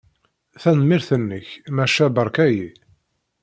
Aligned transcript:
Tanemmirt-nnek, 0.61 1.47
maca 1.75 2.05
beṛka-iyi. 2.15 2.69